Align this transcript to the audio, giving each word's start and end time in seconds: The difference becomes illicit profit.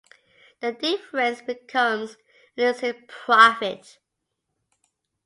The 0.61 0.71
difference 0.71 1.43
becomes 1.43 2.17
illicit 2.57 3.07
profit. 3.07 3.99